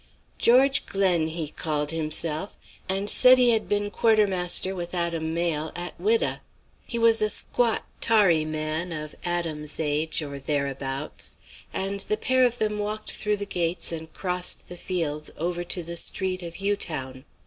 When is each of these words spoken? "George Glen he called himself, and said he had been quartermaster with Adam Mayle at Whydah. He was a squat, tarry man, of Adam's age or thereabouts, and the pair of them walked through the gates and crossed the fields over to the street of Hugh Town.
"George 0.39 0.87
Glen 0.87 1.27
he 1.27 1.49
called 1.49 1.91
himself, 1.91 2.57
and 2.89 3.07
said 3.07 3.37
he 3.37 3.51
had 3.51 3.69
been 3.69 3.91
quartermaster 3.91 4.73
with 4.73 4.95
Adam 4.95 5.31
Mayle 5.31 5.71
at 5.75 5.93
Whydah. 5.99 6.41
He 6.87 6.97
was 6.97 7.21
a 7.21 7.29
squat, 7.29 7.85
tarry 8.01 8.43
man, 8.43 8.91
of 8.91 9.13
Adam's 9.23 9.79
age 9.79 10.23
or 10.23 10.39
thereabouts, 10.39 11.37
and 11.71 11.99
the 11.99 12.17
pair 12.17 12.43
of 12.47 12.57
them 12.57 12.79
walked 12.79 13.11
through 13.11 13.37
the 13.37 13.45
gates 13.45 13.91
and 13.91 14.11
crossed 14.11 14.69
the 14.69 14.75
fields 14.75 15.29
over 15.37 15.63
to 15.65 15.83
the 15.83 15.97
street 15.97 16.41
of 16.41 16.55
Hugh 16.55 16.75
Town. 16.77 17.23